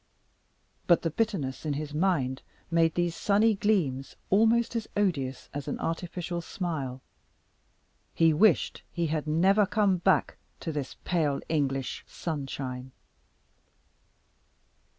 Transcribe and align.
But 0.87 1.03
the 1.03 1.11
bitterness 1.11 1.63
in 1.63 1.73
his 1.73 1.93
mind 1.93 2.41
made 2.71 2.95
these 2.95 3.15
sunny 3.15 3.53
gleams 3.53 4.15
almost 4.31 4.75
as 4.75 4.87
odious 4.97 5.47
as 5.53 5.67
an 5.67 5.79
artificial 5.79 6.41
smile. 6.41 7.01
He 8.15 8.33
wished 8.33 8.81
he 8.91 9.05
had 9.13 9.27
never 9.27 9.67
come 9.67 9.97
back 9.97 10.37
to 10.61 10.71
this 10.71 10.95
pale 11.05 11.39
English 11.49 12.03
sunshine. 12.07 12.93